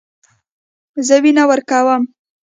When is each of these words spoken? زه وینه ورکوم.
زه 1.07 1.15
وینه 1.23 1.43
ورکوم. 1.49 2.01